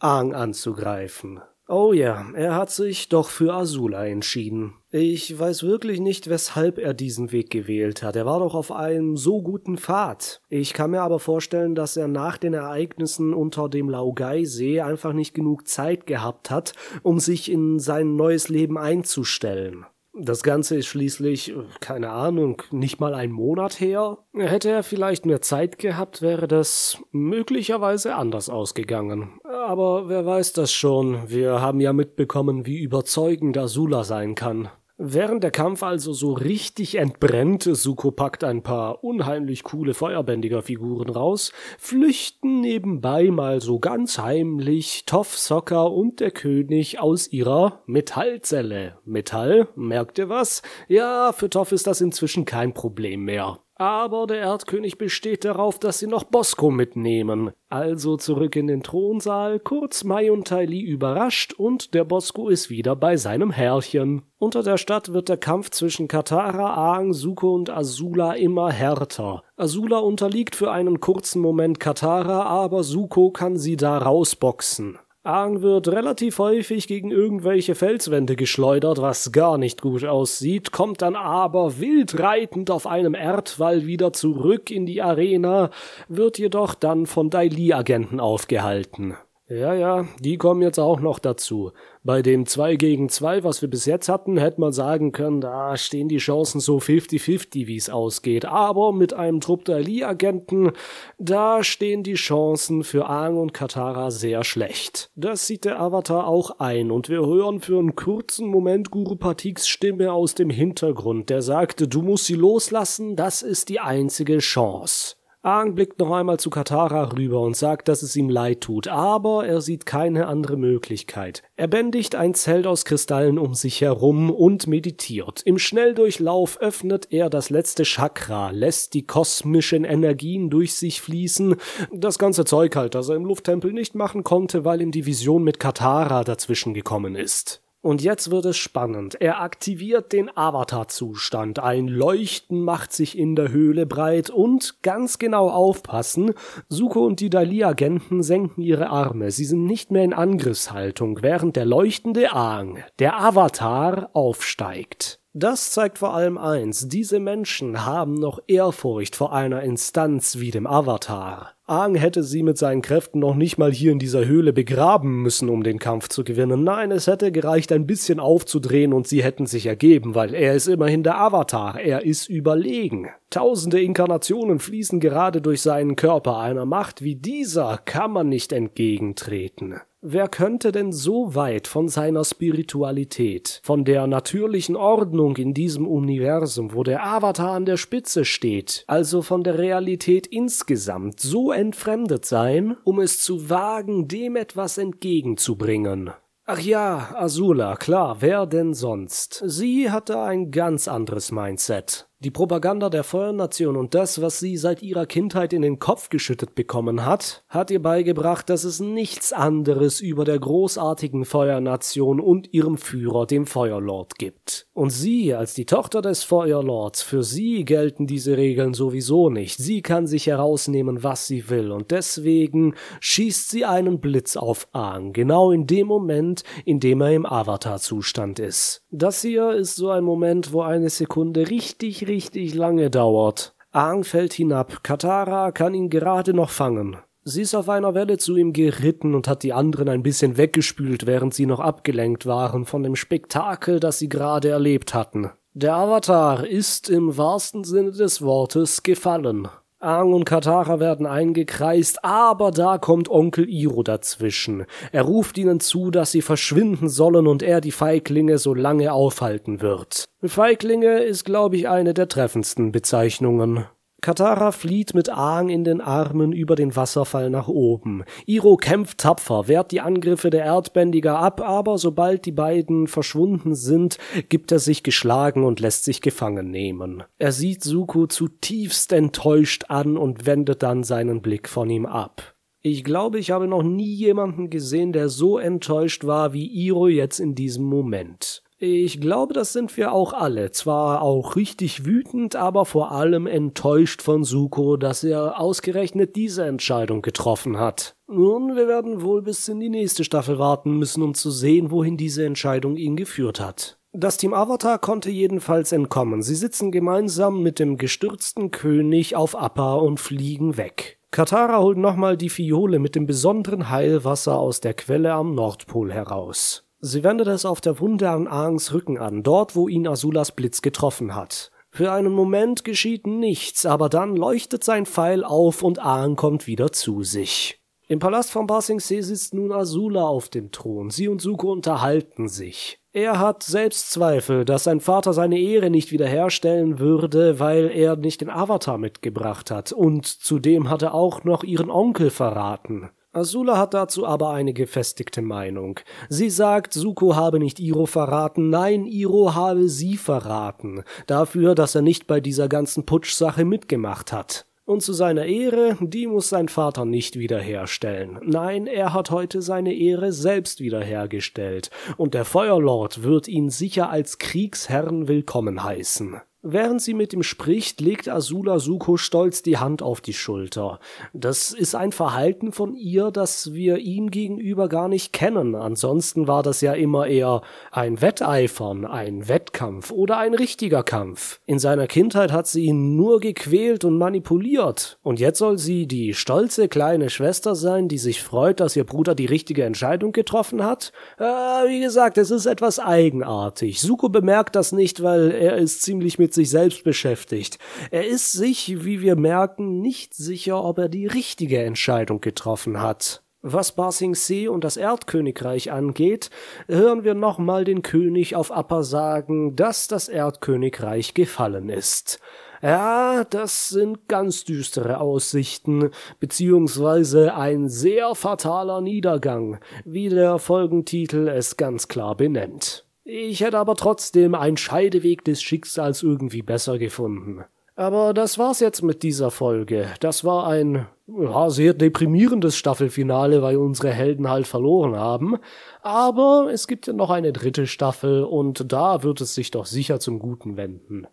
[0.00, 1.40] Aang anzugreifen.
[1.68, 4.74] Oh ja, er hat sich doch für Azula entschieden.
[4.98, 8.16] Ich weiß wirklich nicht, weshalb er diesen Weg gewählt hat.
[8.16, 10.40] Er war doch auf einem so guten Pfad.
[10.48, 15.34] Ich kann mir aber vorstellen, dass er nach den Ereignissen unter dem Laogai-See einfach nicht
[15.34, 19.84] genug Zeit gehabt hat, um sich in sein neues Leben einzustellen.
[20.18, 24.16] Das Ganze ist schließlich, keine Ahnung, nicht mal ein Monat her.
[24.32, 29.40] Hätte er vielleicht mehr Zeit gehabt, wäre das möglicherweise anders ausgegangen.
[29.44, 34.70] Aber wer weiß das schon, wir haben ja mitbekommen, wie überzeugend Azula sein kann.
[34.98, 41.52] Während der Kampf also so richtig entbrennt, Suko packt ein paar unheimlich coole Feuerbändiger-Figuren raus,
[41.78, 48.96] flüchten nebenbei mal so ganz heimlich Toff Socker und der König aus ihrer Metallzelle.
[49.04, 50.62] Metall, merkt ihr was?
[50.88, 53.58] Ja, für Toff ist das inzwischen kein Problem mehr.
[53.78, 57.50] Aber der Erdkönig besteht darauf, dass sie noch Bosco mitnehmen.
[57.68, 62.96] Also zurück in den Thronsaal, kurz Mai und Tylee überrascht und der Bosco ist wieder
[62.96, 64.22] bei seinem Herrchen.
[64.38, 69.42] Unter der Stadt wird der Kampf zwischen Katara, Aang, Suko und Azula immer härter.
[69.56, 74.98] Azula unterliegt für einen kurzen Moment Katara, aber Suko kann sie da rausboxen.
[75.26, 81.16] Aang wird relativ häufig gegen irgendwelche Felswände geschleudert, was gar nicht gut aussieht, kommt dann
[81.16, 85.70] aber wild reitend auf einem Erdwall wieder zurück in die Arena,
[86.08, 89.16] wird jedoch dann von Daili-Agenten aufgehalten.
[89.48, 91.70] Ja, ja, die kommen jetzt auch noch dazu.
[92.02, 95.76] Bei dem 2 gegen 2, was wir bis jetzt hatten, hätte man sagen können, da
[95.76, 98.44] stehen die Chancen so 50-50, wie es ausgeht.
[98.44, 100.72] Aber mit einem Trupp der Lee-Agenten,
[101.18, 105.12] da stehen die Chancen für Aang und Katara sehr schlecht.
[105.14, 109.68] Das sieht der Avatar auch ein und wir hören für einen kurzen Moment Guru Patiks
[109.68, 115.14] Stimme aus dem Hintergrund, der sagte, du musst sie loslassen, das ist die einzige Chance.
[115.46, 119.46] Aang blickt noch einmal zu Katara rüber und sagt, dass es ihm leid tut, aber
[119.46, 121.44] er sieht keine andere Möglichkeit.
[121.54, 125.42] Er bändigt ein Zelt aus Kristallen um sich herum und meditiert.
[125.44, 131.54] Im Schnelldurchlauf öffnet er das letzte Chakra, lässt die kosmischen Energien durch sich fließen.
[131.92, 135.44] Das ganze Zeug halt, das er im Lufttempel nicht machen konnte, weil ihm die Vision
[135.44, 137.62] mit Katara dazwischen gekommen ist.
[137.86, 139.14] Und jetzt wird es spannend.
[139.20, 141.60] Er aktiviert den Avatar-Zustand.
[141.60, 146.34] Ein Leuchten macht sich in der Höhle breit und ganz genau aufpassen.
[146.68, 149.30] Suko und die Dali-Agenten senken ihre Arme.
[149.30, 155.20] Sie sind nicht mehr in Angriffshaltung, während der leuchtende Aang, der Avatar, aufsteigt.
[155.38, 160.66] Das zeigt vor allem eins, diese Menschen haben noch Ehrfurcht vor einer Instanz wie dem
[160.66, 161.52] Avatar.
[161.66, 165.50] Aang hätte sie mit seinen Kräften noch nicht mal hier in dieser Höhle begraben müssen,
[165.50, 166.64] um den Kampf zu gewinnen.
[166.64, 170.68] Nein, es hätte gereicht, ein bisschen aufzudrehen und sie hätten sich ergeben, weil er ist
[170.68, 173.10] immerhin der Avatar, er ist überlegen.
[173.28, 179.82] Tausende Inkarnationen fließen gerade durch seinen Körper, einer Macht wie dieser kann man nicht entgegentreten.
[180.08, 186.72] Wer könnte denn so weit von seiner Spiritualität, von der natürlichen Ordnung in diesem Universum,
[186.74, 192.76] wo der Avatar an der Spitze steht, also von der Realität insgesamt, so entfremdet sein,
[192.84, 196.12] um es zu wagen, dem etwas entgegenzubringen?
[196.44, 199.42] Ach ja, Azula, klar, wer denn sonst?
[199.44, 202.08] Sie hatte ein ganz anderes Mindset.
[202.20, 206.54] Die Propaganda der Feuernation und das, was sie seit ihrer Kindheit in den Kopf geschüttet
[206.54, 212.78] bekommen hat, hat ihr beigebracht, dass es nichts anderes über der großartigen Feuernation und ihrem
[212.78, 214.66] Führer, dem Feuerlord, gibt.
[214.72, 219.58] Und sie, als die Tochter des Feuerlords, für sie gelten diese Regeln sowieso nicht.
[219.58, 225.12] Sie kann sich herausnehmen, was sie will, und deswegen schießt sie einen Blitz auf Aang,
[225.12, 228.84] genau in dem Moment, in dem er im Avatar-Zustand ist.
[228.90, 233.54] Das hier ist so ein Moment, wo eine Sekunde richtig, richtig lange dauert.
[233.72, 236.96] Aang fällt hinab, Katara kann ihn gerade noch fangen.
[237.24, 241.06] Sie ist auf einer Welle zu ihm geritten und hat die anderen ein bisschen weggespült,
[241.06, 245.30] während sie noch abgelenkt waren von dem Spektakel, das sie gerade erlebt hatten.
[245.52, 249.48] Der Avatar ist im wahrsten Sinne des Wortes gefallen.
[249.86, 254.66] Aang und Katara werden eingekreist, aber da kommt Onkel Iro dazwischen.
[254.90, 259.60] Er ruft ihnen zu, dass sie verschwinden sollen und er die Feiglinge so lange aufhalten
[259.60, 260.04] wird.
[260.24, 263.66] Feiglinge ist, glaube ich, eine der treffendsten Bezeichnungen.
[264.06, 268.04] Katara flieht mit Aang in den Armen über den Wasserfall nach oben.
[268.24, 273.98] Iro kämpft tapfer, wehrt die Angriffe der Erdbändiger ab, aber sobald die beiden verschwunden sind,
[274.28, 277.02] gibt er sich geschlagen und lässt sich gefangen nehmen.
[277.18, 282.36] Er sieht Suko zutiefst enttäuscht an und wendet dann seinen Blick von ihm ab.
[282.62, 287.18] Ich glaube, ich habe noch nie jemanden gesehen, der so enttäuscht war wie Iro jetzt
[287.18, 288.44] in diesem Moment.
[288.58, 290.50] Ich glaube, das sind wir auch alle.
[290.50, 297.02] Zwar auch richtig wütend, aber vor allem enttäuscht von Suko, dass er ausgerechnet diese Entscheidung
[297.02, 297.96] getroffen hat.
[298.06, 301.98] Nun, wir werden wohl bis in die nächste Staffel warten müssen, um zu sehen, wohin
[301.98, 303.78] diese Entscheidung ihn geführt hat.
[303.92, 306.22] Das Team Avatar konnte jedenfalls entkommen.
[306.22, 310.98] Sie sitzen gemeinsam mit dem gestürzten König auf Appa und fliegen weg.
[311.10, 316.65] Katara holt nochmal die Fiole mit dem besonderen Heilwasser aus der Quelle am Nordpol heraus.
[316.80, 320.62] Sie wendet es auf der Wunde an Aangs Rücken an, dort wo ihn Asulas Blitz
[320.62, 321.50] getroffen hat.
[321.70, 326.72] Für einen Moment geschieht nichts, aber dann leuchtet sein Pfeil auf und Aang kommt wieder
[326.72, 327.60] zu sich.
[327.88, 330.90] Im Palast von Ba Sing Se sitzt nun Azula auf dem Thron.
[330.90, 332.80] Sie und Suko unterhalten sich.
[332.92, 338.30] Er hat Selbstzweifel, dass sein Vater seine Ehre nicht wiederherstellen würde, weil er nicht den
[338.30, 339.70] Avatar mitgebracht hat.
[339.70, 342.90] Und zudem hat er auch noch ihren Onkel verraten.
[343.16, 345.80] Azula hat dazu aber eine gefestigte Meinung.
[346.10, 351.80] Sie sagt, Suko habe nicht Iro verraten, nein, Iro habe sie verraten, dafür, dass er
[351.80, 354.44] nicht bei dieser ganzen Putschsache mitgemacht hat.
[354.66, 358.18] Und zu seiner Ehre, die muss sein Vater nicht wiederherstellen.
[358.22, 364.18] Nein, er hat heute seine Ehre selbst wiederhergestellt, und der Feuerlord wird ihn sicher als
[364.18, 366.20] Kriegsherrn willkommen heißen.
[366.48, 370.78] Während sie mit ihm spricht, legt Azula Suko stolz die Hand auf die Schulter.
[371.12, 375.56] Das ist ein Verhalten von ihr, das wir ihm gegenüber gar nicht kennen.
[375.56, 377.42] Ansonsten war das ja immer eher
[377.72, 381.40] ein Wetteifern, ein Wettkampf oder ein richtiger Kampf.
[381.46, 385.00] In seiner Kindheit hat sie ihn nur gequält und manipuliert.
[385.02, 389.16] Und jetzt soll sie die stolze kleine Schwester sein, die sich freut, dass ihr Bruder
[389.16, 390.92] die richtige Entscheidung getroffen hat?
[391.18, 393.80] Äh, wie gesagt, es ist etwas eigenartig.
[393.80, 397.58] Suko bemerkt das nicht, weil er ist ziemlich mit sich selbst beschäftigt.
[397.90, 403.24] Er ist sich, wie wir merken, nicht sicher, ob er die richtige Entscheidung getroffen hat.
[403.42, 406.30] Was Ba Sing Se und das Erdkönigreich angeht,
[406.66, 412.18] hören wir nochmal den König auf Appa sagen, dass das Erdkönigreich gefallen ist.
[412.62, 421.56] Ja, das sind ganz düstere Aussichten, beziehungsweise ein sehr fataler Niedergang, wie der Folgentitel es
[421.56, 422.85] ganz klar benennt.
[423.08, 427.44] Ich hätte aber trotzdem einen Scheideweg des Schicksals irgendwie besser gefunden.
[427.76, 429.86] Aber das war's jetzt mit dieser Folge.
[430.00, 435.36] Das war ein ja, sehr deprimierendes Staffelfinale, weil unsere Helden halt verloren haben.
[435.82, 440.00] Aber es gibt ja noch eine dritte Staffel und da wird es sich doch sicher
[440.00, 441.06] zum Guten wenden.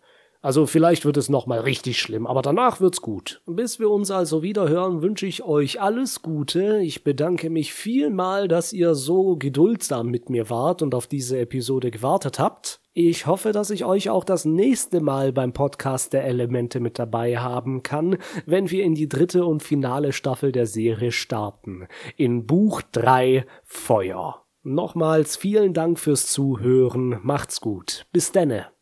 [0.44, 3.40] Also vielleicht wird es nochmal richtig schlimm, aber danach wird's gut.
[3.46, 6.82] Bis wir uns also wieder hören, wünsche ich euch alles Gute.
[6.82, 11.90] Ich bedanke mich vielmal, dass ihr so geduldsam mit mir wart und auf diese Episode
[11.90, 12.82] gewartet habt.
[12.92, 17.38] Ich hoffe, dass ich euch auch das nächste Mal beim Podcast der Elemente mit dabei
[17.38, 21.88] haben kann, wenn wir in die dritte und finale Staffel der Serie starten.
[22.18, 24.44] In Buch 3 Feuer.
[24.62, 27.18] Nochmals vielen Dank fürs Zuhören.
[27.22, 28.04] Macht's gut.
[28.12, 28.73] Bis denne.